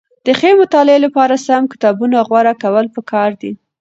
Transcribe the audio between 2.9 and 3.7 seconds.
پکار دي.